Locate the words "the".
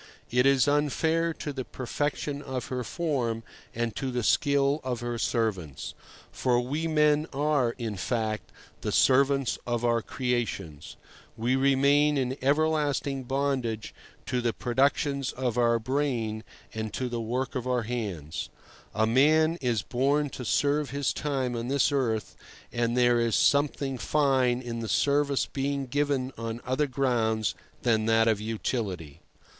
1.53-1.63, 4.09-4.23, 8.81-8.91, 14.41-14.53, 17.07-17.21, 24.79-24.89